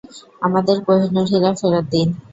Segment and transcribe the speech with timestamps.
[0.41, 2.07] আমাদের কোহিনূর হীরা ফেরত দিন!